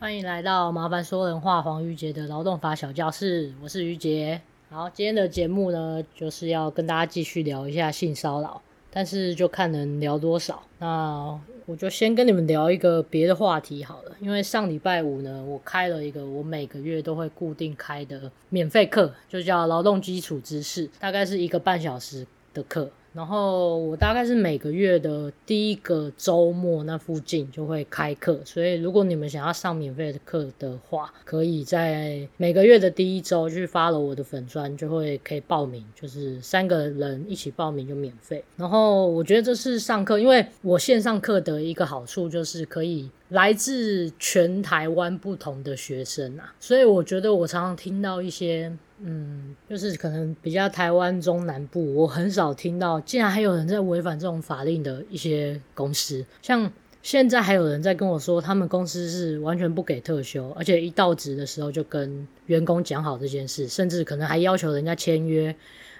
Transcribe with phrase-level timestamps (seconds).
[0.00, 4.40] 欢迎来到麻烦说人话黄瑜杰的劳动法小教室，我是瑜杰。
[4.70, 10.62] 好，今天的节目呢，就是要跟大家继续聊一下性骚扰，但是就看能聊多少。
[10.78, 22.90] 那我就先跟你们聊一个别的话题好了，因为上礼拜五呢，我开了一个我每个月都会固定开的免费课，就叫劳动基础知识，大概是一个半小时的课。
[23.12, 38.44] 然后我大概是每个月的第一个周末那附近就会开课，所以如果你们想要上免费的课的话，可以在每个月的第一周去 follow 我的粉专，就会可以报名，就是三个人一起报名就免费。
[38.56, 48.72] 然后我觉得这是上课，因为我线上课的一个好处就是可以来自全台湾不同的学生啊，所以我觉得我常常听到一些。
[49.02, 56.24] 嗯，就是可能比较台湾中南部，我很少听到，竟然还有人在违反这种法令的一些公司。
[56.42, 56.70] 像
[57.02, 65.54] 现在还有人在跟我说，他们公司是完全不给特休，而且一到职的时候就跟员工讲好这件事，甚至可能还要求人家签约。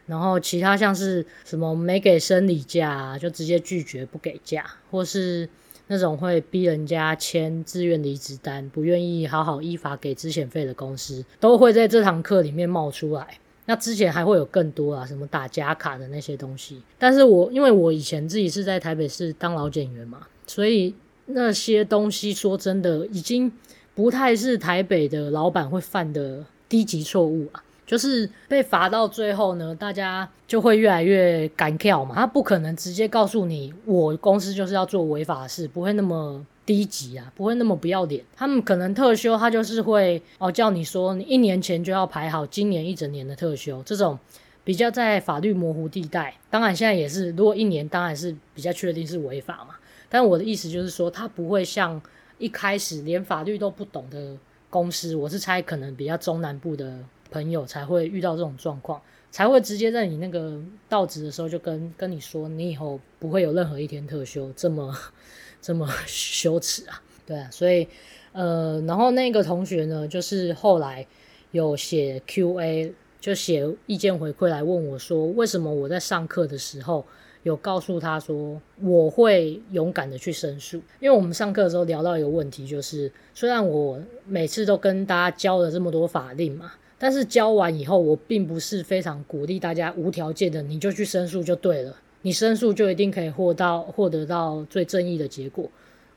[0.06, 5.48] 然后其他像是什么没给生理假，就直接拒绝不给假，或是。
[5.92, 13.27] 那种会逼人家签自愿离职单，不愿意好好依法给资遣费的公司，都会在这堂课里面冒出来。
[13.66, 16.80] 那之前还会有更多啊，什么打假卡的那些东西。
[16.96, 20.94] 但是我因为我以前自己是在台北市当劳检员嘛，所以
[21.27, 23.50] 那些东西说真的，已经
[23.92, 27.64] 不太是台北的老板会犯的低级错误啊。
[27.91, 32.14] 就是被罚到最后呢，大家就会越来越敢跳嘛。
[32.14, 38.22] 他不可能直接告诉你，我公司就是要做违法的事，不会那么低级啊，不会那么不要脸。
[38.36, 44.16] 他们可能特休，他就是会哦叫你说，你一年前就要排好今年一整年的特休，这种
[44.62, 46.33] 比较在法律模糊地带。
[46.48, 49.74] 当然现在也是，如果一年当然是比较确定是违法嘛。
[50.08, 52.00] 但我的意思就是说，他不会像
[52.38, 54.36] 一开始连法律都不懂的
[54.68, 56.96] 公司，我是猜可能比较中南部的。
[57.31, 59.00] 朋友才会遇到这种状况，
[59.31, 64.95] 才会直接在你那个到职的时候就跟跟你说，你以后不会有任何一天特休，这么
[65.63, 67.02] 这么羞耻啊！
[67.27, 67.86] 对啊，所以
[68.33, 71.07] 呃，然后那个同学呢，就是后来
[71.52, 77.05] 有写 Q&A，就写意见回馈来问我说，为什么我在上课的时候
[77.42, 80.79] 有告诉他说我会勇敢的去申诉？
[80.98, 86.73] 因为我们上课的时候聊到一个问题，就是虽然我每次都跟大家教了这么多法令嘛。
[87.00, 95.66] 但是交完以后，我并不是非常鼓励大家无条件的你就去申诉就对了，你申诉就一定可以获到获得到最正义的结果。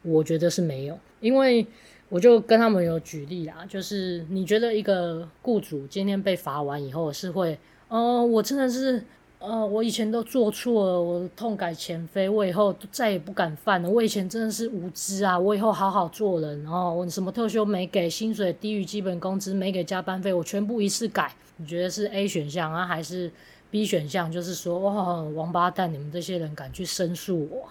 [0.02, 1.66] 我觉得是没有，因为
[2.10, 7.58] 我就跟他们有举例啦，就是你觉得一个雇主今天被罚完以后是会，
[7.88, 9.02] 哦、呃，我真的是。
[9.46, 13.90] 呃，我以前都做错了，我痛改前非，我以后再也不敢犯了。
[13.90, 16.66] 我以前真的是无知啊，我以后好好做人。
[16.66, 21.30] 哦我什么特休没给，薪水低于基本工资，没给加班费，我全部一次改。
[21.58, 23.30] 你觉得是 A 选项啊，还是
[23.70, 24.32] B 选项？
[24.32, 27.68] 就是说，哇，王八蛋，你们这些人敢去申诉我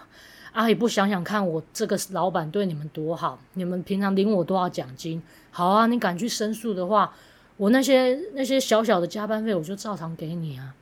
[0.51, 0.69] 啊？
[0.69, 5.19] 也不想想看，我这个老板对你们多好，你们平常领我多少奖金？
[5.49, 7.11] 好啊，你敢去申诉的话，
[7.57, 10.75] 我那些那些小小的加班费，我就照常给你啊。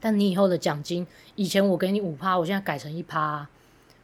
[0.00, 1.06] 但你以后的奖金，
[1.36, 3.46] 以前我给你五趴，我现在改成一趴，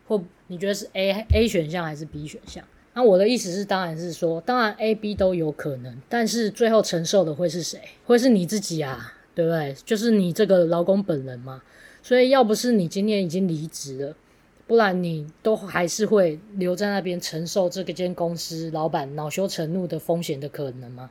[0.07, 2.63] 或你觉得是 A A 选项还是 B 选项？
[2.95, 7.81] 那我的意思是，当然是说，当然 A、B 都有可能，但是最后承受的会是谁？
[8.05, 9.75] 会是你自己啊，对不对？
[9.85, 11.63] 就是你这个劳工本人嘛。
[12.03, 14.17] 所以要不是你今天已经离职了，
[14.67, 21.11] 不然你都还是会留在那边承受这个间公司老板恼羞成怒的风险的可能吗？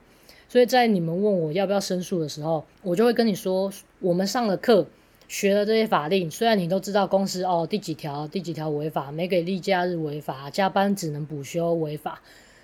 [0.55, 4.88] 所以在你们问我要不要申诉的时候，我就会跟你说，我们上了课，
[5.27, 12.21] 学了这些法令，虽然你都知道公司哦第几条第几条违法，没给例假日违法，加班只能补休违法，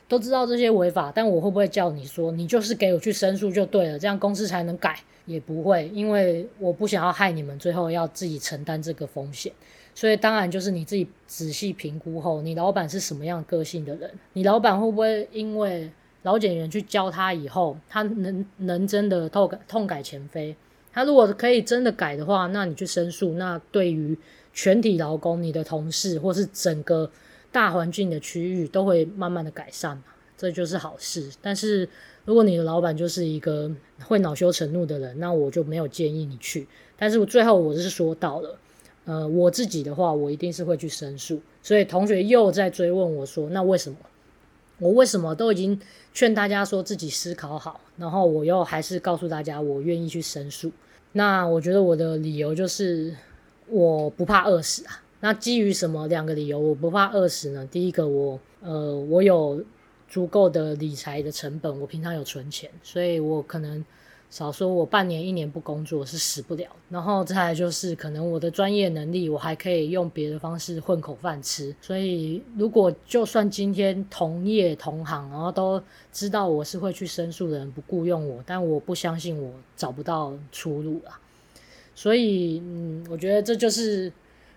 [0.07, 4.97] 都知道这些违法，但我会不会叫你说，你就是给我去申诉就对了，这样公司才能改？
[5.25, 9.51] 也不会，因为我不想要害你们，最后要自己承担这个风险。
[9.93, 15.91] 所以当然就是你自己仔细评估后，你老板是什么样个性的人，你老板会不会因为？
[16.23, 20.55] 劳检员去教他以后，他能能真的痛改痛改前非。
[20.93, 24.17] 他如果可以真的改的话，那你去申诉，那对于
[24.53, 27.09] 全体劳工、你的同事或是整个
[27.51, 30.03] 大环境的区域都会慢慢的改善嘛，
[30.37, 31.31] 这就是好事。
[31.41, 31.87] 但是
[32.25, 33.71] 如果你的老板就是一个
[34.03, 36.67] 会恼羞成怒的人，那我就没有建议你去。
[36.97, 38.57] 但是我最后我是说到了，
[39.05, 41.41] 呃，我自己的话，我一定是会去申诉。
[41.63, 43.97] 所以同学又在追问我说，那为什么？
[44.81, 45.79] 我为什么都已经
[46.11, 50.71] 劝大家说自己思考好，然后我又还是告诉大家我愿意去申诉？
[51.11, 53.15] 那我觉得我的理由就是
[53.67, 55.03] 我不怕饿死啊。
[55.19, 57.63] 那基于什么两个理由我不怕饿死呢？
[57.67, 59.63] 第一个我，呃我有
[60.09, 63.85] 足够的理财的成本，我平常有存钱，所以我可能。
[64.31, 75.83] 少说我半年一年不工作是死不了，然后再来就是可能我的专业能力我还可以用别的方式混口饭吃，所以如果就算今天同业同行，然后都
[76.13, 81.19] 知道我是会去申诉的人不雇佣我，但我不相信我找不到出路啊。
[81.93, 84.09] 所以嗯，我觉得这就是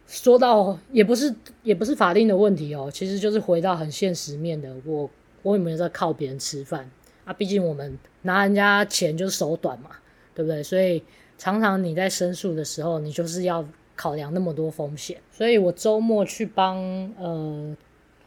[0.07, 1.35] 说到也不是
[1.65, 5.11] 也不是法定的问题哦，其实就是回到很现实面的，我
[5.43, 6.89] 我有没有在靠别人吃饭？
[7.25, 9.91] 啊，毕竟我们拿人家钱就是手短嘛，
[10.35, 10.63] 对不对？
[10.63, 11.03] 所以
[11.39, 13.67] 常常你在申诉的时候，你就是要
[13.97, 15.17] 考量那么多风险。
[15.33, 16.79] 所以我周末去帮
[17.19, 17.77] 呃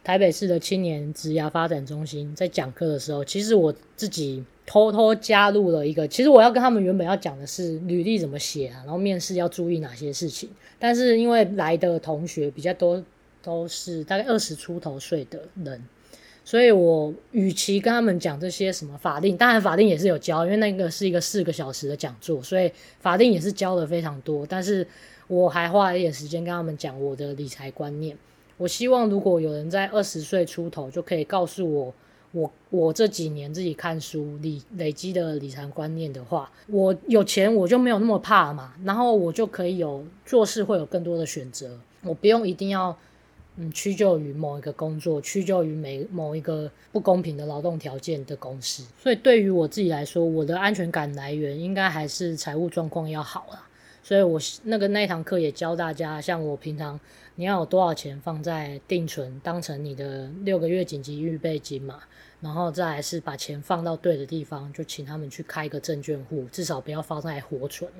[0.03, 6.07] 台北市的青年职涯发展中心在讲课的时候，其实我自己偷偷加入了一个。
[6.07, 10.49] 其实我要跟他们原本要讲的是履历怎么写啊，然后面试要注意哪些事情。
[10.79, 13.03] 但是因为来的同学比较多，
[13.41, 15.83] 都是大概二十出头岁的人。
[16.47, 22.71] 所以我与其跟他们讲这些什么法定，当然法定也是有教，因为那个是一个四个小时的讲座，所以
[23.01, 24.45] 法定也是教的非常多。
[24.47, 24.87] 但是
[25.27, 28.17] 我还花了一点时间跟他们讲我的理财观念。
[28.55, 31.93] 我希望如果有人在二十岁出头就可以告诉我，
[32.31, 42.97] 我我这几年自己看书理累积的理财观念的话，我有钱我就没有那么怕嘛，然后我就可以有做事会有更多的选择，我不用一定要。
[43.59, 48.83] 嗯，屈就于某一个工作，屈就于每某一个不公平的劳动条件的公司。
[49.01, 53.67] 所以对于我自己来说，我的安全感来源应该还是财务状况要好啦。
[54.03, 56.99] 所以我那个那一堂课也教大家，像我平常
[57.35, 61.99] 你要有多少钱放在定存，当成你的六个月紧急预备金嘛，
[62.39, 67.91] 然后再来是把钱放到对的地方，就请他们去开一个证券户，至少不要放在活存。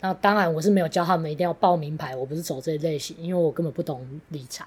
[0.00, 4.66] 那当然我是没有教他们一定要报名牌，我不是走这类型，因为我根本不懂理财。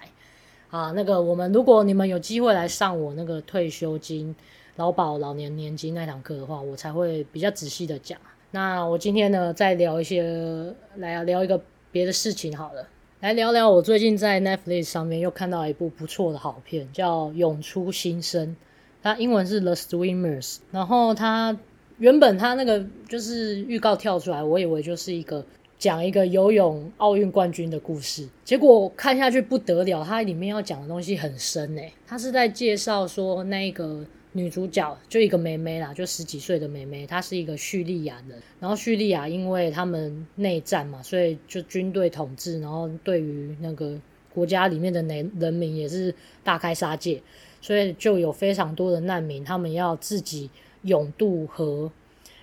[0.69, 4.35] 啊，那个我们如果你们有机会来上我那个退休金、
[4.75, 8.19] 劳保老年年金那堂课的话，我才会比较仔细的讲。
[8.51, 10.23] 那我今天呢，再聊一些，
[10.97, 12.85] 来聊一个别的事情好了，
[13.21, 18.47] 来聊聊我最近在 Netflix 上面又看到一部不错的好片，叫《涌出新生》，
[19.01, 20.57] 它英文是 The Swimmers。
[20.71, 21.57] 然后它
[21.97, 25.45] 原本它那个就是预告跳出来，我以为就是一个。
[25.79, 31.94] 讲一个游泳奥运冠军的故事，结果看下去不得了，它里面要讲的东西很深诶。
[32.07, 38.41] 它是在介绍说，那个女主角就一个妹妹啦，就十几岁的妹妹，她是一个叙利亚人。
[38.59, 43.95] 然后叙利亚因为他们内战嘛，所以就军队统治，然后对于那个
[44.33, 46.13] 国家里面的人人民也是
[46.44, 47.21] 大开杀戒，
[47.62, 50.50] 所以就有非常多的难民，他们要自己
[50.81, 51.91] 泳渡河。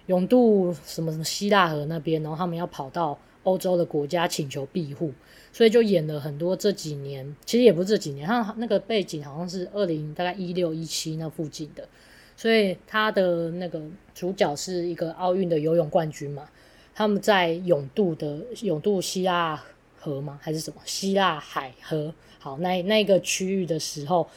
[0.07, 5.13] 泳渡什么什么希腊河那边，然后他们要跑到欧洲的国家请求庇护，
[5.53, 11.89] 所以就演了很多这几年，其实也不是这几年，他那个背景好像是二零大概一六一七那附近的，
[12.37, 13.81] 所以他的那个
[14.15, 16.49] 主角是一个奥运的游泳冠军嘛，
[16.95, 19.63] 他们在永渡的永渡希腊
[20.01, 20.39] 河吗？
[20.43, 22.13] 还是什么希腊海河？
[22.39, 24.29] 好，那那个区域的时候，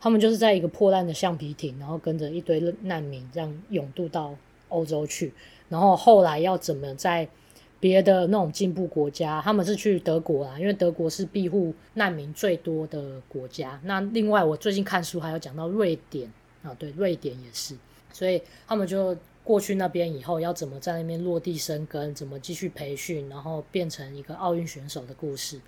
[0.00, 4.34] 他们就是在一个破烂的橡皮艇，然后跟着一堆难民这样永渡到。
[4.68, 5.32] 欧洲去，
[5.68, 7.26] 然后后来要怎么在
[7.86, 9.40] 别的那种进步国家？
[9.44, 13.80] 他们是去德国啊，因为德国是庇护难民最多的国家。
[13.84, 16.28] 那另外，我最近看书还有讲到瑞典
[16.64, 17.76] 啊，对，瑞典也是。
[18.12, 25.60] 所以他们就过去那边以后，要怎么在那边落地生根，怎么继续培训，然后变成一个奥运选手的故事，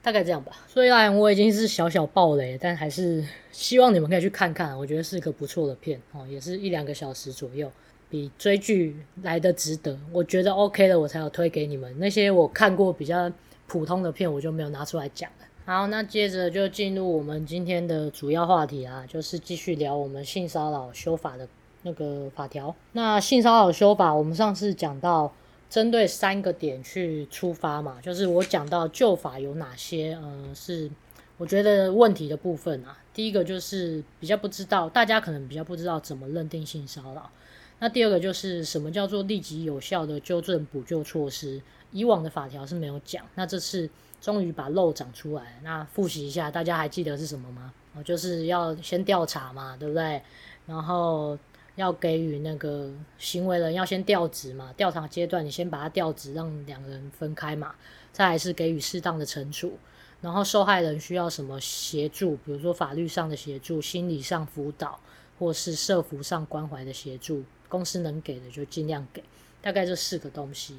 [0.00, 0.52] 大概这样吧。
[0.68, 7.68] 虽然我已经是小小爆雷，但还是希望你们可以去看看，我觉得是一个不错的片哦，也是一两个小时左右。
[8.16, 11.94] 比追剧来的值得，我觉得 OK 了，我才有推给你们。
[11.98, 13.30] 那些我看过比较
[13.66, 15.30] 普通的片，我就没有拿出来讲。
[15.66, 21.46] 好，那接着就进入我们今天的主要话题啊，就是继续聊我们性骚扰修法的
[21.82, 22.74] 那个法条。
[22.92, 25.30] 那性骚扰修法，我们上次讲到
[25.68, 30.90] 针对三个点去出发嘛，就是我讲到旧法有哪些，呃，是
[31.36, 32.96] 我觉得问题的部分啊。
[33.12, 37.30] 第一个就是比较不知道，大家可能比较不知道怎么认定性骚扰。
[37.78, 41.60] 那第二个就是什么叫做立即有效的纠正补救措施？
[41.92, 43.88] 以往的法条是没有讲，那这次
[44.20, 45.60] 终于把漏长出来。
[45.62, 47.72] 那复习一下，大家还记得是什么吗？
[47.94, 50.20] 哦，就是要先调查嘛，对不对？
[50.66, 51.38] 然后
[51.76, 57.74] 要给予那个行为人要先调职嘛，调查阶段你先把他调职，让两个人分开嘛。
[58.12, 59.78] 再来是给予适当的惩处，
[60.22, 62.36] 然后受害人需要什么协助？
[62.36, 64.98] 比如说法律上的协助、心理上辅导，
[65.38, 67.44] 或是社福上关怀的协助。
[67.68, 69.22] 公司能给的就尽量给，
[69.60, 70.76] 大概这四个东西。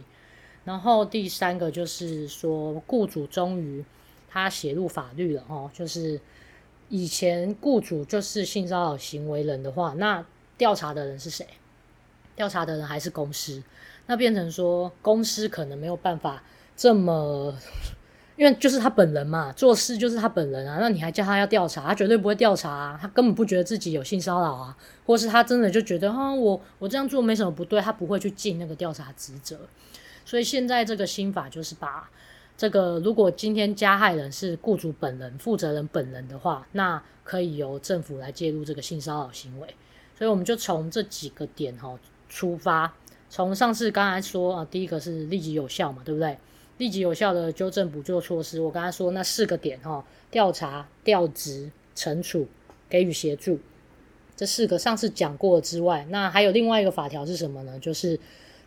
[0.65, 3.84] 然后第三个就是说，雇主终于
[4.29, 6.20] 他写入法律了哦，就是
[6.89, 10.25] 以前雇主就是性骚扰行为人的话，那
[10.58, 11.48] 调查的人是谁？
[12.36, 13.63] 调查的人还是公司？
[14.06, 16.44] 那变成说公司可能没有办法
[16.75, 17.58] 这么。
[18.38, 29.58] 因为就是他本人嘛，做事就是他本人啊，那你还叫他要调查，他绝对不会调查啊，他根本不觉得自己有性骚扰啊，或是他真的就觉得啊，我我这样做没什么不对，他不会去尽那个调查职责。
[30.24, 32.08] 所以现在这个新法就是把
[32.56, 39.67] 这个，如果今天加害人是雇主本人、负责人本人的话，那可以由政府来介入这个性骚扰行为。
[40.15, 41.98] 所以我们就从这几个点哈
[42.29, 42.94] 出发，
[43.29, 46.38] 从上次刚才说啊，第一个是立即有效嘛，对不对？
[46.77, 52.48] 立即有效的纠正补救措施，我刚才说那四个点哈，调查、调职、惩处、
[52.88, 53.60] 给予协助，
[54.36, 57.79] 这四个上次讲过之外，那还有另外一个法条是什么呢？
[57.79, 58.19] 就是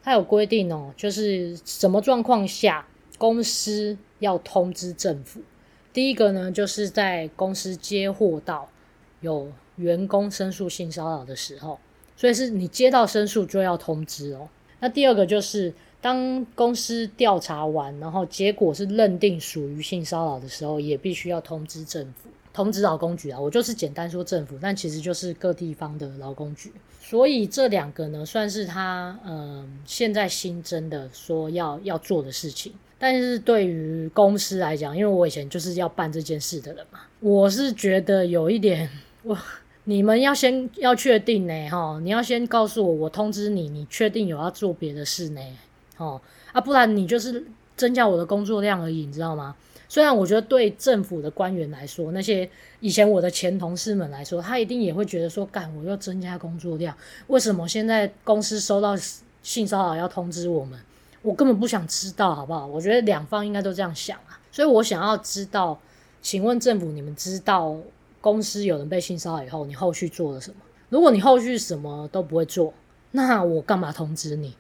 [0.03, 2.85] 它有规定哦，就是什么状况下
[3.17, 5.41] 公司要通知政府。
[5.93, 8.69] 第一个呢，就是在公司接获到
[9.21, 11.79] 有员工申诉性骚扰的时候，
[12.17, 14.49] 所以是你接到申诉就要通知哦。
[14.81, 15.73] 那第二个就是。
[16.01, 23.39] 当公司调查完，然后结果是认定属于性骚扰的时候，也必须要通知政府，通知劳工局啊。
[23.39, 26.73] 我就是简单说政府，但其实就是各地方的劳工局。
[27.01, 32.73] 所以这两个呢，算是他嗯、呃、现在新增的说要要做的事情。
[32.99, 38.89] 但是对于公司来讲，因为我以前就是要办这件事的人嘛，我是觉得有一点，
[39.25, 39.37] 我
[39.85, 45.41] 你们要先要确定呢，哈，你要先告诉我，我通知你，你确定有要做别的事呢？
[46.01, 46.21] 哦
[46.53, 49.55] 啊，不然你就是增加我的工作量而已，你知道吗？
[49.89, 58.97] 虽然我觉得对政府的官员来说，那些以前我的前同事们来说，他一定也会觉得说，干，我要增加工作量，为什么现在公司收到
[59.43, 60.79] 性骚扰要通知我们？
[61.23, 62.67] 我根本不想知道，好不好？
[62.67, 65.79] 我觉得两方应该都这样想啊，所以我想要知道，
[66.23, 67.77] 请问政府，你们知道
[68.21, 70.57] 公司有人被性骚扰以后，你后续做了什么？
[70.89, 72.73] 如果你后续什么都不会做，
[73.11, 74.55] 那我干嘛通知你？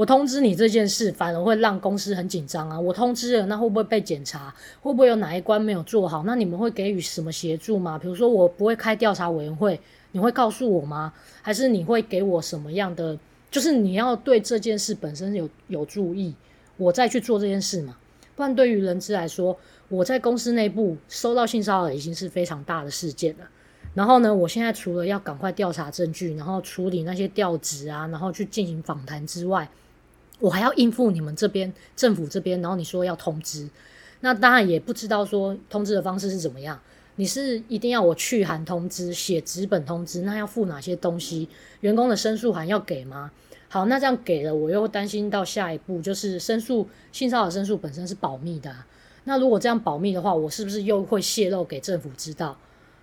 [0.00, 2.80] 我通知你这件事，反而会让公司很紧张啊！
[2.80, 4.50] 我通知了，那会不会被检查？
[4.80, 6.22] 会不会有哪一关没有做好？
[6.24, 7.98] 那你们会给予什么协助吗？
[7.98, 9.78] 比如说，我不会开调查委员会，
[10.12, 11.12] 你会告诉我吗？
[11.42, 13.18] 还是你会给我什么样的？
[13.50, 16.34] 就是你要对这件事本身有有注意，
[16.78, 17.94] 我再去做这件事嘛？
[18.34, 19.54] 不然，对于人资来说，
[19.90, 23.44] 我在公司内部收到性骚扰已经是非常大的事件了。
[23.92, 29.68] 然后呢，我现在除了要赶快调查证据，然后处理那些调职啊，然后去进行访谈之外，
[30.40, 33.68] 我还要应付你们这边政府这边，然后你说要通知，
[34.20, 36.80] 那当然也不知道说通知的方式是怎么样。
[37.16, 41.48] 你是一定要我去函通知，写纸本通知，那要附哪些东西？
[41.80, 43.30] 员工的申诉函要给吗？
[43.68, 48.74] 好，那这样给了，我又担心到下一步就是申诉性骚扰申诉本身是保密的，
[49.24, 52.56] 那如果这样保密的话，我是不是又会泄露给政府知道？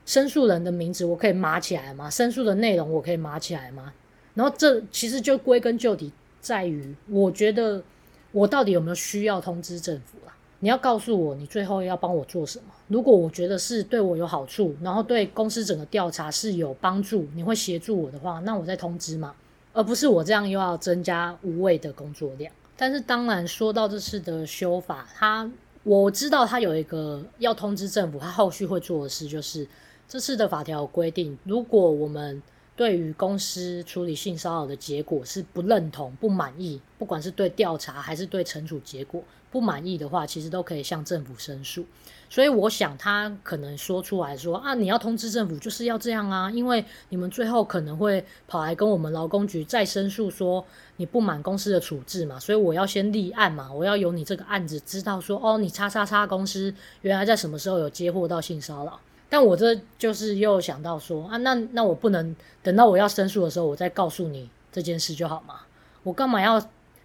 [0.06, 2.10] 申诉人的名字我可以码起来吗？
[2.10, 3.94] 申诉的内容我可以码起来吗？
[4.34, 6.12] 然后这其实就归根究底。
[6.48, 7.84] 在于，我觉得
[8.32, 10.32] 我到底有没有需要通知政府啊？
[10.62, 12.66] 你要告诉我，你最后要帮我做什么？
[12.88, 19.36] 如果我觉得是对我有好处，然后对公司整个调查是有帮助，你会协助我的话，那我再通知嘛，
[19.74, 22.50] 而不是我这样又要增加无谓的工作量。
[22.78, 25.52] 但是当然，说到这次的修法，他
[25.84, 29.68] 我知道他有一个要通知政府，他后续会做的事就是
[30.08, 32.42] 这次的法条规定，如果我们
[32.78, 41.84] 对于公司处理性骚扰的结果是不认同、不满意，不管是对调查还是对惩处结果不满意的话，其实都可以向政府申诉。
[42.30, 50.64] 所以我想他可能说出来说啊，你要通知政府就是要这样啊，因为你们最后可能会跑来跟我们劳工局再申诉说
[50.98, 59.00] 你不满公司的处置嘛，所以我要先立案嘛，我要有你这个案子知道说哦，你叉叉叉公司原来在什么时候有接获到性骚扰。
[59.30, 65.62] 但我这就是又想到说啊，那那我不能等到我要申诉的时候，我再告诉你这件事就好吗？
[66.04, 66.62] 我干嘛要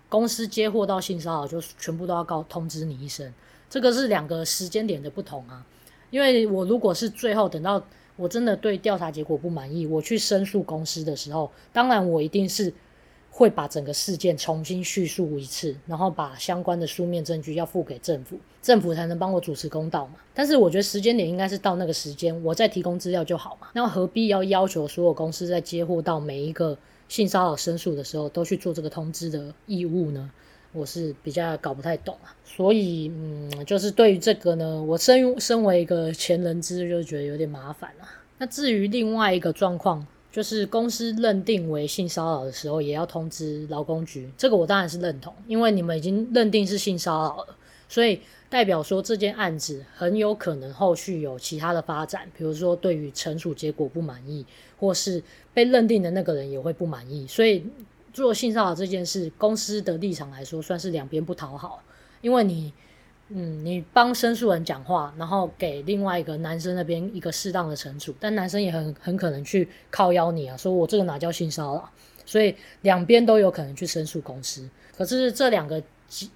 [0.09, 3.33] 公司接货到性骚扰就全部都要告通知你一声？
[3.69, 5.67] 这个是两个时间点的不同啊。
[6.11, 7.83] 因为我如果是最后等到
[8.17, 12.73] 我真的对调查结果不满意，我去申诉公司的时候，当然我一定是。
[13.35, 20.17] 会把整个事件重新叙述一次，然后把相关的书面证据要付给政府，政府才能帮我主持公道嘛。
[20.35, 23.69] 但是我觉得时间点应该是到那个时间，我再提供资料就好嘛。
[23.73, 26.77] 那何必要要求所有公司在接获到每一个
[27.09, 30.31] 性骚扰申诉的时候都去做这个通知的义务呢？
[30.75, 32.37] 我是比较搞不太懂啊。
[32.45, 38.07] 所以，嗯，就是对于这个呢，我身身为一个前人资，就觉得有点麻烦了。
[38.37, 40.07] 那至于另外一个状况。
[40.33, 44.29] 就是公司认定为性骚扰的时候，也要通知劳工局。
[44.37, 54.45] 这个我当然是认同，因为你们已经认定是性骚扰了，所以代表说这件案子很有可能后续有其他的发展，比如说对于惩处结果不满意，
[54.81, 55.23] 或是
[55.53, 57.27] 被认定的那个人也会不满意。
[57.27, 57.62] 所以
[58.12, 61.83] 做性骚扰这件事，公司的立场来说算是两边不讨好，
[62.23, 62.73] 因为你。
[63.35, 71.91] 嗯，你帮申诉人讲话，然后给另外一个男生那边一个适当的惩处，但男生也很很可能去靠邀你啊，说我这个哪叫性骚扰，
[72.27, 74.69] 所以两边都有可能去申诉公司。
[74.97, 75.83] 可是这两个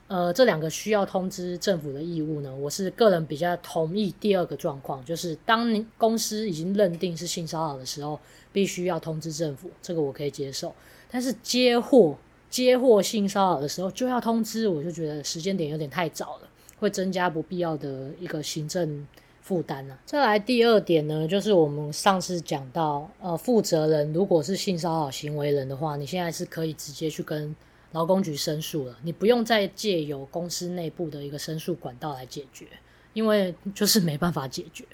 [0.09, 8.19] 呃这两个需要通知政府的义务呢，我是个人比较同意第二个状况，就是当你公司已经认定是性骚扰的时候，
[8.53, 10.75] 必须要通知政府，这个我可以接受。
[11.11, 12.17] 但是接获
[12.49, 16.49] 接获性骚扰的时候就要通知，我就觉得时间点有点太早了。
[16.79, 19.07] 会增加不必要的一个行政
[19.41, 19.99] 负担啊。
[20.05, 27.55] 再来第二点呢，就是我们上次讲到，呃，负责人如果是性骚扰行为人的话，你现在是可以直接去跟
[27.93, 32.67] 劳工局申诉了，你不用再借由公司内部的一个申诉管道来解决，
[33.15, 34.85] 因为就是没办法解决。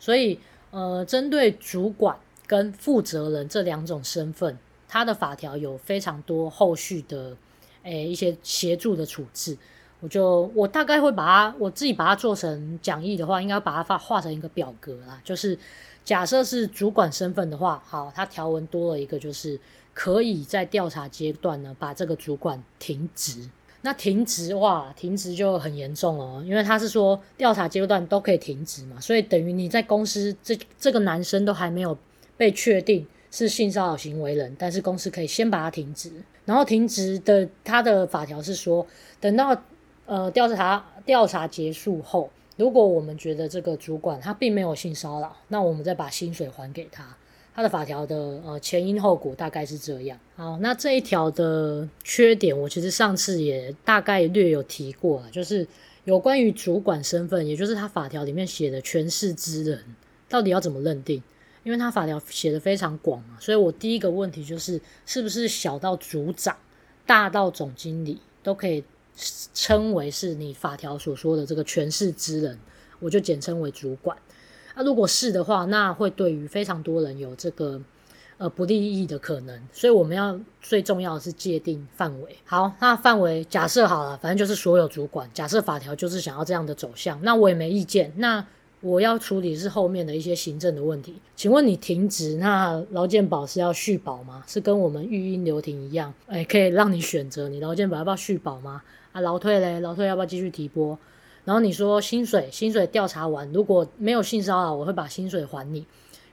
[0.00, 7.36] 所以，呃，针对主管跟负责人这两种身份，他的法条有非常多后续的，
[7.84, 9.56] 诶，一些协助的处置。
[10.02, 15.20] 我就我大概会把它，我自己把它做成讲义的话，应该把它画画成一个表格啦。
[15.22, 15.56] 就是
[16.04, 19.56] 假设是主管身份的话，好，它条文多了一个，就是
[19.94, 23.48] 可以在调查阶段呢把这个主管停职。
[23.82, 31.96] 那停职哇，停职就很严重哦，因为他是说调查阶段都可以停职嘛，所以等于你在公司这这个男生都还没有
[32.36, 36.10] 被确定是性骚扰行为人，但是公司可以先把他停职，
[36.44, 38.84] 然后停职的他的法条是说
[39.20, 39.56] 等到。
[40.12, 42.28] 呃，调查调查结束后，
[42.58, 47.16] 如果我们觉得这个主管他并没有性骚扰，那我们再把薪水还给他。
[47.54, 48.14] 他的法条的
[48.44, 50.18] 呃前因后果大概是这样。
[50.36, 55.66] 好，那这一条的缺点，我其实上次也大概略有提过了，就是
[56.04, 59.82] 有关于主管身份，也就是他法条里面写的权势之人，
[60.28, 61.22] 到底要怎么认定？
[61.64, 66.54] 因为他法条写的非常广嘛，所以我第一个问题就是，是不是小到组长，
[67.06, 68.84] 大到总经理都可以？
[69.14, 72.58] 称为是你法条所说的这个权势之人，
[73.00, 74.16] 我就简称为主管。
[74.74, 77.80] 那、如果是的话，那会对于非常多人有这个
[78.38, 79.60] 呃不利益的可能。
[79.72, 82.36] 所以我们要最重要的是界定范围。
[82.44, 85.28] 好，那范围假设好了，反正就是所有主管。
[85.34, 88.10] 假设法条就是想要这样的走向，那我也没意见。
[88.16, 88.44] 那
[88.80, 91.14] 我要处理是后面的一些行政的问题。
[91.36, 94.42] 请问你停职，那劳健保是要续保吗？
[94.48, 96.12] 是跟我们育婴留停一样？
[96.26, 98.82] 哎，可以让你选择，你劳健保要不要续保吗？
[99.12, 100.98] 啊，劳退嘞，劳退要不要继续提拨？
[101.44, 105.84] 然后你说薪水，薪水调查完，如果没有性骚扰，我会把薪水还你。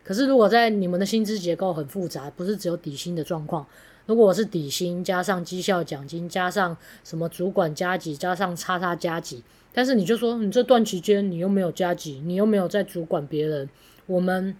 [0.03, 3.65] 可是如果在你们的薪资结构很复杂，不是只有底薪的状况，
[4.05, 13.69] 如果我是底薪加上绩效奖金加上什么主管加级加上叉叉加级，但是你就说你这段期间你又没有加级，你又没有在主管别人，
[14.05, 14.55] 我们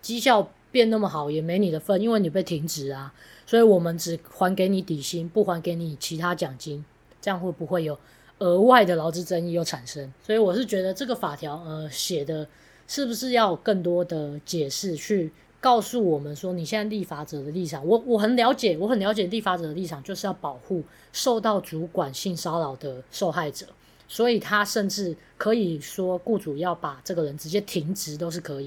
[0.00, 3.12] 绩效变那么好也没你的份，因为你被停职啊，
[3.46, 6.84] 所以我们只还给你底薪，不还给你其他奖金。
[7.24, 7.98] 这样会不会有
[8.40, 10.12] 额外的劳资争议又产生？
[10.22, 12.46] 所以我是觉得这个法条呃写的
[12.86, 20.82] 是不是要更多的解释，去告诉我们说，你现在立法者的立场，我我很了解，我很了解立法者的立场，就是要保护
[21.14, 23.64] 受到主管性骚扰的受害者，
[24.06, 28.66] 所以他甚至可以说雇主要把这个人直接停职都是可以，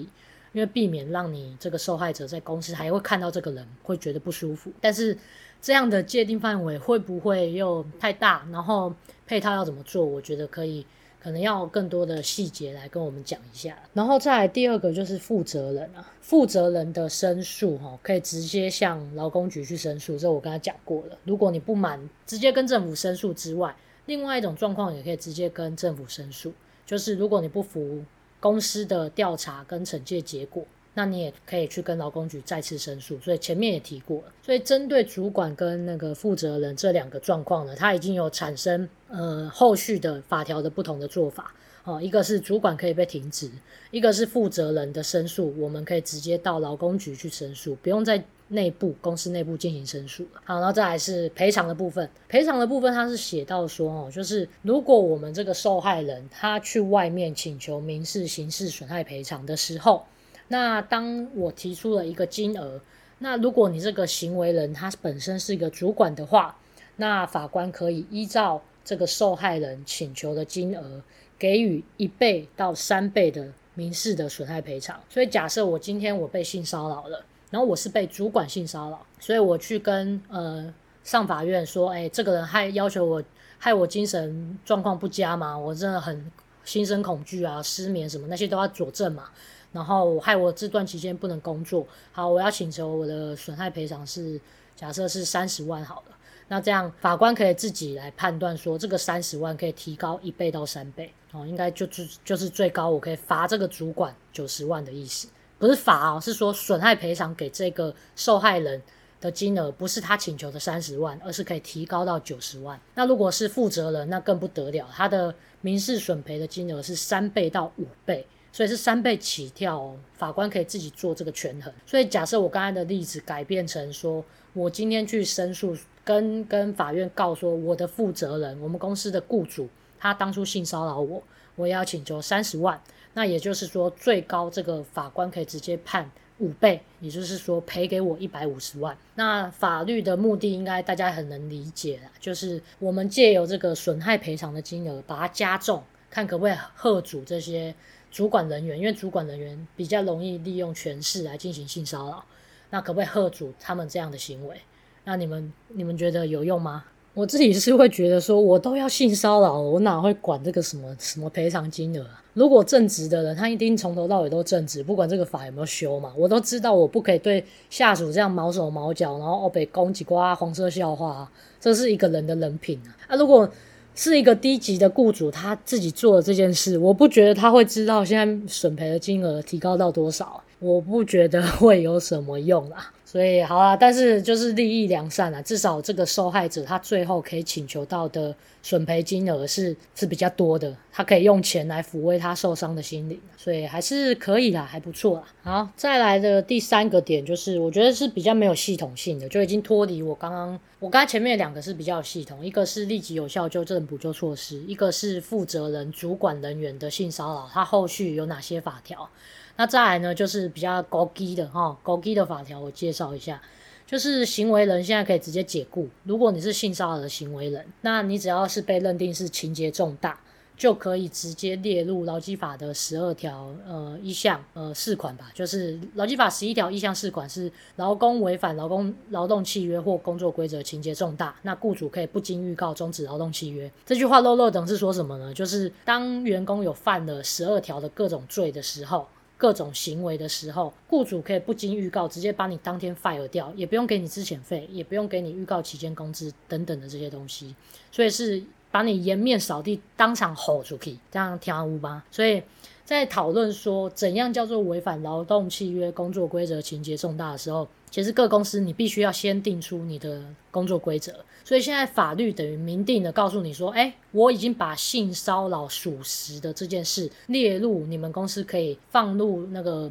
[0.51, 5.15] 因为避免让你这个受害者在公司还会看到这个人会觉得不舒服，但是。
[5.61, 8.47] 这样的界定范围会不会又太大？
[8.51, 8.93] 然后
[9.25, 10.05] 配套要怎么做？
[10.05, 10.85] 我觉得可以，
[11.19, 13.77] 可能要更多的细节来跟我们讲一下。
[13.93, 21.17] 然后再来第二个就是负责人啊，负责人的申诉哈，可以直接向劳工局去申诉，这我刚才讲过了。
[21.25, 26.53] 如果你不满，直接跟政府申诉之外，另外一种状况也可以直接跟政府申诉，
[26.85, 28.03] 就是如果你不服
[28.39, 30.63] 公司的调查跟惩戒结果。
[30.97, 34.33] 那你也可以去跟劳工局再次申诉，所以前面也提过了。
[34.41, 41.53] 所以针对主管跟那个负责人这两个状况呢，它已经有产生呃后续的法条的不同的做法。
[41.83, 43.49] 哦，一个是主管可以被停职，
[43.91, 50.41] 一个是负责人的申诉，我们可以直接到劳工局去申诉，不用在内部公司内部进行申诉了。
[50.45, 52.09] 好，然后再来是赔偿的部分。
[52.27, 60.03] 赔偿的部分，它是写到说哦，就是如果我们这个受害人他去外面请求民事、刑事损害赔偿的时候。
[60.49, 62.79] 那当我提出了一个金额，
[63.19, 66.57] 那如果你这个行为人他本身是一个主管的话，
[66.95, 71.01] 那法官可以依照这个受害人请求的金额，
[71.37, 74.99] 给予一倍到三倍的民事的损害赔偿。
[75.09, 83.23] 所以假设我今天我被性骚扰了，然后我是被主管性骚扰，所以我去跟呃上法院说，哎，这个人害要求我
[83.57, 86.31] 害我精神状况不佳嘛，我真的很
[86.63, 89.29] 心生恐惧啊，失眠什么那些都要佐证嘛。
[89.71, 94.39] 然后害我这段期间不能工作，好，我要请求我的损害赔偿是
[94.75, 96.15] 假设是三十万好了。
[96.49, 105.27] 那这样法官可以自己来判断说，这个三十万可以提高一倍到三倍哦，应该就是就是最高我可以罚这个主管九十万的意思，
[105.59, 108.81] 不是罚哦，是说损害赔偿给这个受害人
[109.19, 112.79] 的金额不是他请求的三十万，而是可以提高到九十万。
[112.95, 118.25] 那如果是负责人，那更不得了，他的民事损赔的金额是三倍到五倍。
[118.51, 121.71] 所以是三倍起跳哦，法官可以自己做这个权衡。
[121.85, 129.67] 所以假设我刚才的例子改变成说，我今天去申诉，跟跟法院告说我的负责人，我们公司的雇主，
[129.99, 131.21] 他当初性骚扰我，
[131.55, 132.81] 我要请求三十万。
[133.13, 138.97] 那也就是说，最高这个法官可以直接判五倍，也就是说赔给我一百五十万。
[139.15, 147.75] 那法律的目的应该大家很能理解啦，就是我们借由这个损害赔偿的金额，把它加重，看可不可以吓阻这些。
[148.11, 152.23] 主管人员，因为主管人员比较容易利用权势来进行性骚扰，
[152.69, 154.55] 那可不可以喝阻他们这样的行为？
[155.03, 156.85] 那你们你们觉得有用吗？
[157.13, 162.05] 我自己是会觉得说，我都要性骚扰了，我哪会管这个什么什么赔偿金额？
[162.33, 171.27] 如果正直的人，他一定从头到尾都正直，不管这个法有没有修嘛，我都知道我不可以对下属这样毛手毛脚，然后被攻击瓜黄色笑话，
[171.59, 172.93] 这是一个人的人品啊！
[173.07, 173.49] 啊，如果
[173.97, 182.91] 是一个低级的雇主，他自己做的这件事，我不觉得他会知道现在损赔的金额提高到多少，我不觉得会有什么用啦。
[183.17, 195.23] 所以好啦，但是就是利益良善啦，至少这个受害者他最后可以请求到的损赔金额是是比较多的，他可以用钱来抚慰他受伤的心灵，所以还是可以啦，还不错啦。
[195.41, 209.09] 好，再来的第三个点就是，我觉得是比较没有系统性的，就已经脱离我刚刚我刚才前面两个是比较系统，一个是立即有效纠正补救措施，一个是负责人主管人员的性骚扰，他后续有哪些法条？
[209.57, 213.41] 那再来呢，就是比较高级的哈，高级的法条我介绍一下，
[213.87, 215.89] 就是行为人现在可以直接解雇。
[216.03, 220.19] 如果你是性骚扰的行为人，那你只要是被认定是情节重大，
[220.55, 225.31] 就可以直接列入劳基法的十二条呃一项呃四款吧。
[225.33, 233.71] 就是劳基法十一条一项四款是劳工违反劳工劳动契约或工作规则情节重大，那雇主可以不经预告终止劳动契约。
[233.87, 235.33] 这句话漏漏等是说什么呢？
[235.33, 239.07] 就是当员工有犯了十二条的各种罪的时候。
[239.37, 247.55] 各种行为的时候，雇主可以不经预告直接把你当天 fire 掉，也不用给你资遣费，也不用给你预告期间工资等等的这些东西，
[247.91, 252.03] 所以是把你颜面扫地，当场吼出去，这样听无吧？
[252.11, 252.41] 所以
[252.83, 257.67] 在讨论说怎样叫做违反劳动契约、工作规则、情节重大的时候。
[257.89, 260.21] 其实各公司你必须要先定出你的
[260.51, 269.89] 工作规则，所以现在法律等于明定的告诉你说，哎，我已经把性骚扰属实的这件事列入你们公司可以放入那个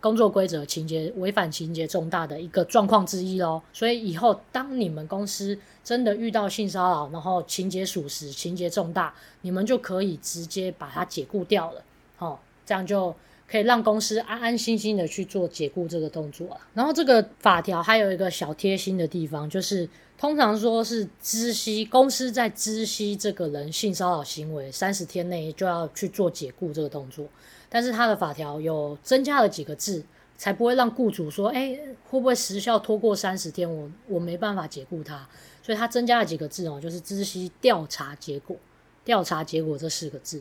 [0.00, 3.62] 工作规则情节违反情节重大的一个状况之一喽。
[3.72, 11.82] 所以以后当你们公司真的遇到性骚扰，然后情节属实、情节重大，你们就可以直接把它解雇掉了，
[12.18, 13.14] 哦，这样就。
[13.50, 16.60] 可以让公司安安心心的去做解雇这个动作了。
[16.72, 27.26] 然后这个法条还有一个小贴心的地方，就是通常说是知悉公司在知悉这个人性骚扰行为三十天内就要去做解雇这个动作。
[27.68, 30.04] 但是他的法条有增加了几个字，
[30.36, 31.76] 才不会让雇主说，哎，
[32.08, 35.28] 会不会时效拖过三十天，我我没办法解雇他。
[35.60, 38.56] 所以他增加了几个字哦，就是知悉调查结果，
[39.04, 40.40] 调查结果这四个字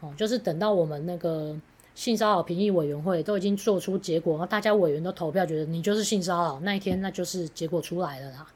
[0.00, 1.56] 哦，就是等到我们那个。
[1.98, 8.46] 性骚扰评议委员会都已经做出结果，然后大家委员都投票，觉得你就是性骚扰，那一天那就是结果出来了啦，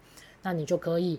[0.42, 1.18] 那你就可以。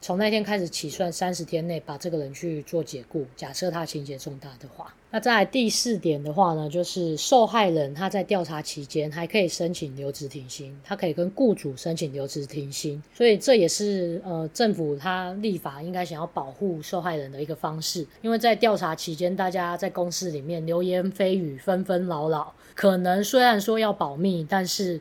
[0.00, 25.00] 从那天开始起算三十天内把这个人去做解雇，假设他情节重大的话，那在第四点的话呢，就是受害人他在调查期间还可以申请留职停薪，他可以跟雇主申请留职停薪，所以这也是呃政府他立法应该想要保护受害人的一个方式，因为在调查期间，大家在公司里面流言蜚语纷纷扰扰，可能虽然说要保密，但是。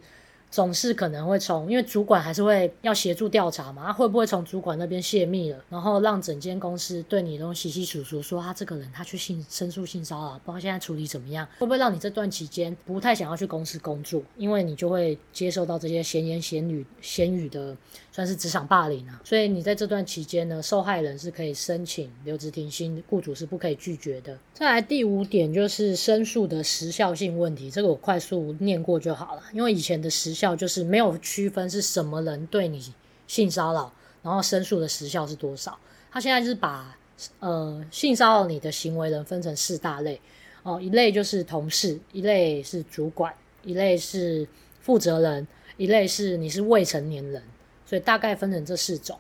[0.49, 17.75] 总是可能会从，因为主管还是会要协助调查嘛，他会不会从主管那边泄密了，然后让整间公司对你都稀稀疏疏，说他这个人他去性申诉性骚扰，不知道现在处理怎么样，会不会让你这段期间不太想要去公司工作，因为你就会接受到这些闲言闲语、闲语的。
[18.17, 24.35] 算是职场霸凌啊，所以你在这段期间呢，受害人是可以申请留职停薪，雇主是不可以拒绝的。
[24.55, 32.91] 再来第五点就是申诉的时效性问题，这个我快速念过就好了，因为以前的时效就是没有区分是什么人对你
[33.27, 35.77] 性骚扰，然后申诉的时效是多少。
[36.09, 36.97] 他现在就是把
[37.39, 40.19] 呃性骚扰你的行为人分成四大类
[40.63, 43.31] 哦，一类就是同事，一类是主管，
[43.63, 44.47] 一类是
[44.81, 47.43] 负责人，一类是你是未成年人，
[47.87, 49.17] 所以大概分成这四种。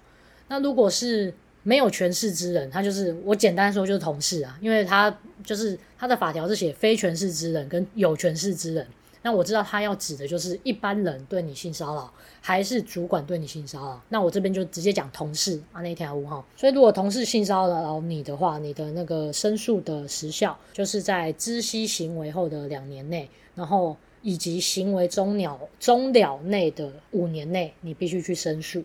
[0.49, 8.85] 那如果是没有权势之人，他就是我简单说就是同事啊，因为他就是他的法条是写非权势之人跟有权势之人。
[9.23, 14.01] 那我知道他要指的就是一般人对你性骚扰，还是主管对你性骚扰。
[14.07, 16.45] 那我这边就直接讲同事啊那条五号。
[16.55, 28.83] 所以如果同事性骚扰你的话，你的那个申诉的时效就是在知悉行为后的两年内，然后以及行为终了终了内的五年内，你必须去申诉。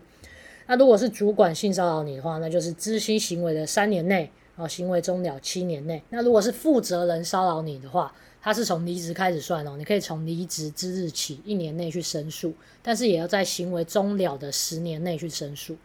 [0.67, 6.01] 那如果是主管性骚扰你的话，那就是知悉行为的三年内，然后行为终了七年内。
[6.09, 15.75] 那如果是负责人骚扰你的话，他是从离职开始算哦，你可以从离职之日起一年内去申诉，但是也要在行为终了的十年内去申诉。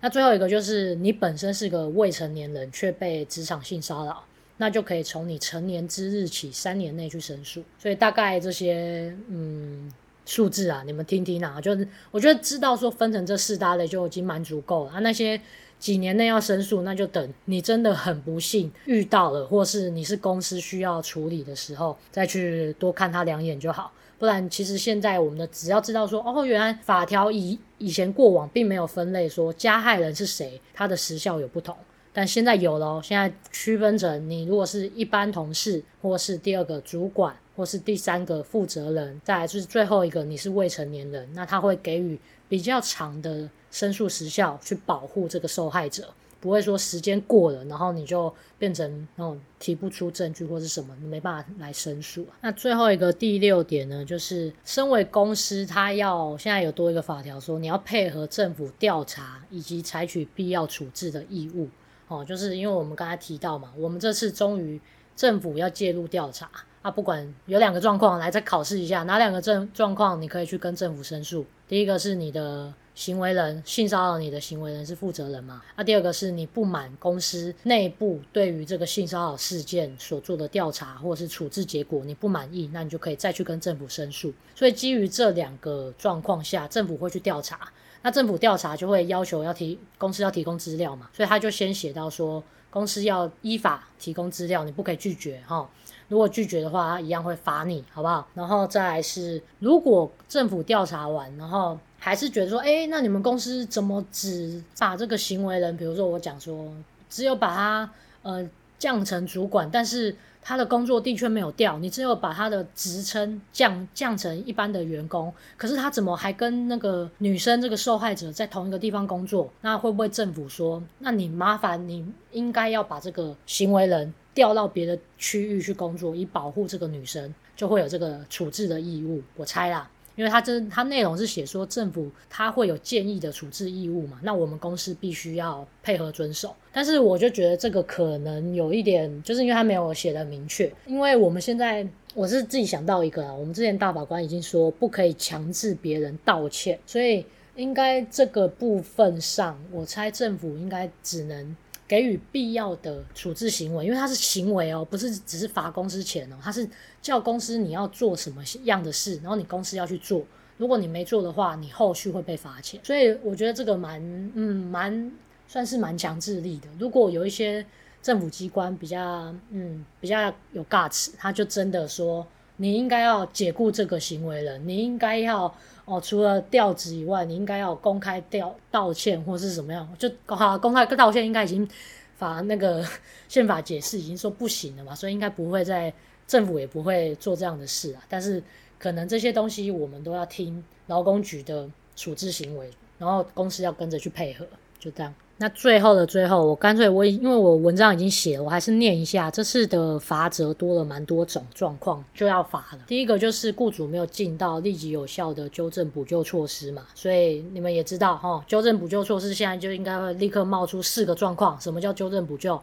[0.00, 4.24] 那最后一个就是你本身是个未成年人却被职场性骚扰，
[4.56, 7.62] 那就可以从你成年之日起三年内去申诉。
[7.78, 9.92] 所以大概这些，嗯。
[10.26, 14.98] 数字啊，你们听听啊，就是我觉得知道说分成这四大类就已经蛮足够了啊。
[15.00, 15.38] 那些
[15.78, 23.92] 几年内要申诉，那就等你真的很不幸遇到了，或是你是公司需要处理的时候，再去多看他两眼就好。
[24.18, 31.76] 不然，其实现在我们的只要知道说，哦，原来法条以以前过往并没有分类说加害人是谁，它的时效有不同。
[32.14, 42.16] 但现在有了，现在区分成你如果是一般同事，或是第二个主管，或是第三个负责人，再来就是最后一个你是未成年人，那他会给予
[42.48, 46.08] 比较长的申诉时效去保护这个受害者，
[46.40, 52.24] 不会说时间过了，然后你就变成那种提不出证据或是什么，你没办法来申诉。
[52.42, 61.68] 那最后一个第六点呢，就是身为公司，他要现在有多一个法条说，你要配合政府调查以及采取必要处置的义务。
[62.08, 64.80] 哦，就是因为我们刚才提到嘛，我们这次终于
[65.16, 66.50] 政府要介入调查
[66.82, 71.46] 啊，不管有两个状况，来再考试一下，哪两个状状况你可以去跟政府申诉？
[71.66, 75.62] 第一个是你的行为人性骚扰你的行为人是负责人嘛？
[75.76, 84.32] 啊，第二个是你不满公司内部对于这个性骚扰事件所做的调查或是处置结果你不满意，那你就可以再去跟政府申诉。
[84.54, 87.72] 所以基于这两个状况下，政府会去调查。
[88.04, 95.66] 那政府调查就会要求要提公司要提供资料嘛，所以他就先写到说，公司要依法提供资料，你不可以拒绝哈。
[96.08, 98.28] 如果拒绝的话，他一样会罚你，好不好？
[98.34, 106.70] 然后再来是，如果政府调查完，然后还是觉得说，诶，那你们公司怎么只把这个行为人，比如说我讲说，
[107.08, 107.90] 只有把他
[108.20, 108.46] 呃
[108.84, 110.14] 降成主管，但是。
[110.46, 119.50] 他的工作的确没有调，你只有把他的职称降降成一般的员工，可是他怎么还跟那个女生这个受害者在同一个地方工作？
[119.62, 129.22] 那会不会政府说，那你麻烦你应该要把这个行为人调到别的区域去工作，以保护这个女生，就会有这个处置的义务？
[129.36, 129.88] 我猜啦。
[130.16, 136.54] 因为他这他内容是写说政府他会有建议的处置义务嘛，那我们公司必须要配合遵守。
[136.72, 140.72] 但是我就觉得这个可能有一点，就是因为他没有写的明确。
[140.86, 147.24] 因为我们现在我是自己想到一个啊，我们之前大法官已经说不可以强制别人道歉，所以
[147.56, 151.56] 应该这个部分上，我猜政府应该只能。
[151.86, 156.68] 给予必要的处置行为，因为它是行为哦，不是只是罚公司钱哦，它是
[157.02, 160.22] 叫公司你要做什么样的事，然后你公司要去做，
[160.56, 162.80] 如果你没做的话，你后续会被罚钱。
[162.82, 164.00] 所以我觉得这个蛮
[164.34, 165.12] 嗯蛮
[165.46, 166.68] 算是蛮强制力的。
[166.78, 167.64] 如果有一些
[168.02, 175.54] 政府机关比较嗯比较有 guts，他就真的说你应该要解雇这个行为人，你应该要。
[175.84, 179.86] 哦，除了调职以外，你应该要公开调道歉或是怎么样？
[179.98, 181.68] 就好公开道歉，应该已经
[182.16, 182.84] 法那个
[183.28, 185.92] 宪法解释已经说不行了嘛，所以应该不会在
[186.26, 188.02] 政府也不会做这样的事啊。
[188.08, 188.42] 但是
[188.78, 194.46] 可能这些东西我们都要听劳工局的处置行为，然后公司要跟着去配合，
[194.78, 195.14] 就这样。
[195.36, 202.78] 那最后的最后，我干脆我因为我文章已经写了，我还是念一下这次的罚则多了蛮多种状况，就要罚了。
[202.86, 211.60] 第一个就是雇主没有尽到立即有效的纠正补救措施嘛，所以你们也知道哈，纠正补救措施现在就应该会立刻冒出四个状况。
[211.60, 212.60] 什么叫纠正补救？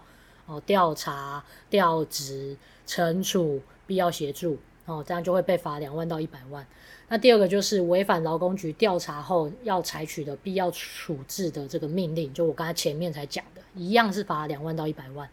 [0.48, 2.58] 哦，调查、调职、
[2.88, 6.66] 惩处、必要协助，哦，这样就会被罚两万到一百万。
[7.14, 15.30] 那第二个就是违反劳工局调查后要采取的必要处置的这个命令，就我刚才前面才讲的，一样是罚两万到一百万。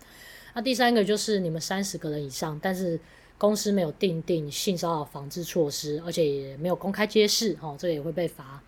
[0.55, 2.99] 那第三个就是你们三十个人以上，但是
[3.39, 8.61] 公司没有订定性骚扰防治措施，而且也没有公开揭示，哦，这个也会被罚。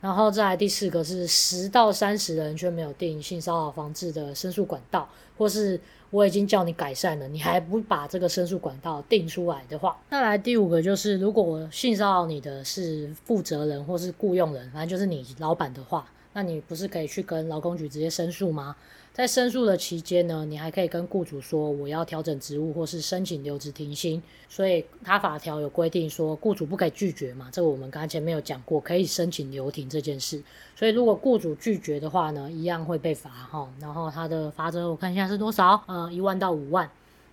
[0.00, 5.80] 然后再来第四个是十到三十人却没有定性骚扰防治的申诉管道，或是
[6.10, 16.06] 我已经叫你改善了，你还不把这个申诉管道定出来的话，再来第五个就是如果我性骚扰你的是负责人或是雇佣人，反正就是你老板的话，
[16.38, 18.76] 那你不是可以去跟劳工局直接申诉吗？
[19.12, 24.22] 在申诉的期间呢，你还可以跟雇主说我要调整职务或是申请留职停薪。
[24.48, 30.40] 所以他法条有规定说，雇主不可以拒绝嘛，这个我们刚才前面有讲过，可以申请留停这件事。
[30.76, 33.68] 所以如果雇主拒绝的话呢，一样会被罚哈。
[33.80, 35.82] 然后他的罚则我看一下是多少？
[35.88, 36.88] 呃，一万到五万。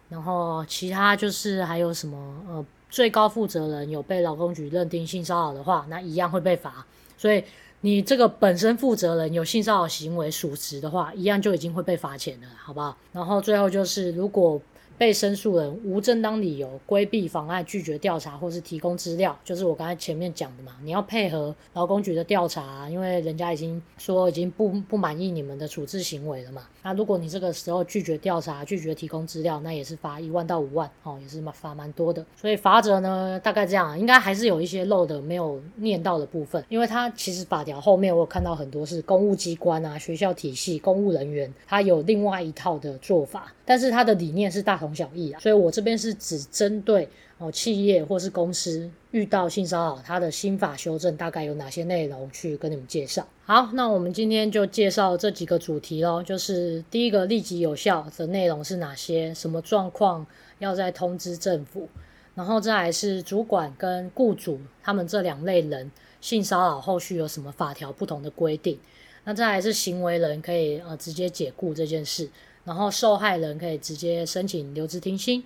[0.10, 2.44] 然后其他就是还有什么？
[2.50, 6.84] 呃，最高负责人有被劳工局认定性骚扰的话，那一样会被罚。
[7.16, 7.44] 所以。
[7.86, 12.98] 你这个本身负责人有性骚扰行为属实的话，一样就已经会被罚钱了，好不好？
[13.12, 14.60] 然后最后就是如果。
[14.98, 20.74] 被申诉人无正当理由规避、妨碍、拒绝调查或是提供资料，就是我刚才前面讲的嘛。
[20.84, 26.64] 你要配合劳工局的调查，因为人家已经说已经不不满意你们的处置行为了嘛。
[26.84, 32.24] 那如果你这个时候拒绝调查、拒绝提供资料，那也是罚一万到五万哦，也是罚蛮多的。
[32.36, 53.28] 所以罚则呢，大概这样，应该还是有一些漏的没有念到的部分，因为它其实法条后面我有看到很多是公务机关啊、学校体系、公务人员，他有另外一套的做法，但是他的理念是大同小异啊，所以我这边是只针对哦企业或是公司遇到性骚扰，它的新法修正大概有哪些内容去跟你们介绍。
[53.46, 60.26] 好，那我们今天就介绍这几个主题咯，就是第一个立即有效的内容是哪些，什么状况
[60.60, 61.88] 要再通知政府，
[62.34, 68.80] 然后再来是主管跟雇主他们这两类人性骚扰后续有什么法条不同的规定，
[69.24, 72.30] 那再来是行为人可以呃直接解雇这件事。
[72.66, 75.44] 然后受害人可以直接申请留职停薪，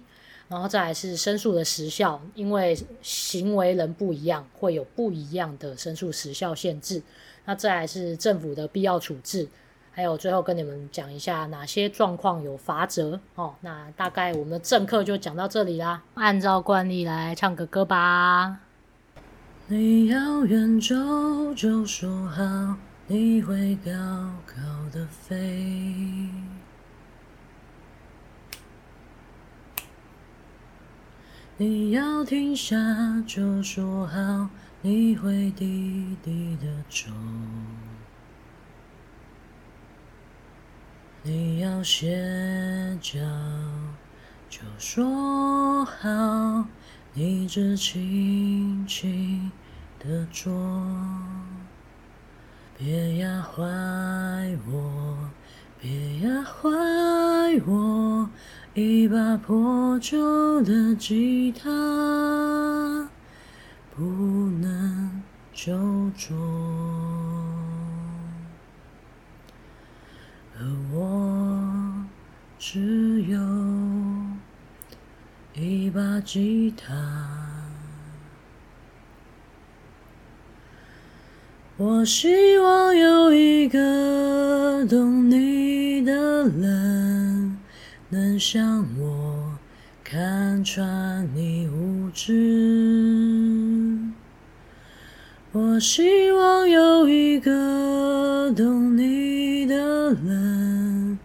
[0.48, 7.04] 然后再来是申诉的时效，因为行为人不一样，会有不一样的申诉时效限制。
[7.46, 9.48] 那再来是政府的必要处置，
[9.92, 13.54] 还有最后跟你们讲一下哪些状况有罚则哦。
[13.62, 18.60] 那大概我们的正课就讲到这里啦，按照惯例来唱个歌吧。
[19.68, 20.96] 你要远走
[21.56, 22.76] 就说好，
[23.08, 23.92] 你会高
[24.46, 24.56] 高
[24.92, 25.38] 的飞。
[31.62, 32.78] 你要停下
[33.28, 34.50] 就说好，
[34.82, 37.12] 你会低低的走。
[41.22, 43.20] 你要歇脚
[44.50, 46.66] 就说好，
[47.14, 49.52] 你只轻轻
[50.00, 50.50] 的做。
[52.78, 53.62] 别压坏
[54.66, 55.30] 我，
[55.78, 56.70] 别压坏
[57.68, 58.30] 我。
[58.80, 63.10] 一把破旧的吉他，
[63.94, 64.02] 不
[64.62, 65.22] 能
[65.54, 65.74] 救
[66.18, 66.34] 助，
[70.58, 70.64] 而
[70.94, 72.06] 我
[72.58, 73.38] 只有
[75.56, 76.96] 一把吉他。
[81.76, 86.99] 我希望有一个懂你的人。
[88.12, 89.60] 能像我
[90.04, 92.34] 看穿你无知，
[95.52, 101.20] 我希望有一个懂你的人，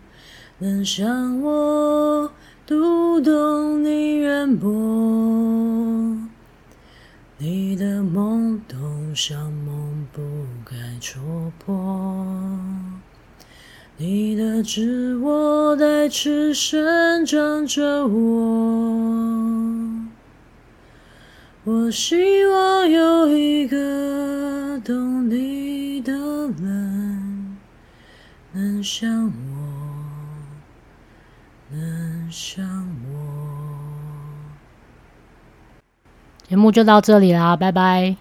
[0.58, 2.30] 能像我
[2.66, 4.70] 读懂你渊博，
[7.38, 10.20] 你的懵懂像梦不
[10.66, 12.63] 该戳破。
[13.96, 18.18] 你的自我在此生长着我，
[21.62, 27.57] 我希望有一个懂你的人，
[28.52, 29.33] 能像我，
[31.70, 32.64] 能像
[33.09, 33.14] 我。
[36.48, 38.16] 节目就到这里啦，拜拜。